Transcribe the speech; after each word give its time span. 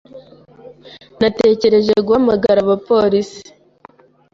Natekereje 1.19 1.93
guhamagara 2.07 2.59
abapolisi. 2.61 3.41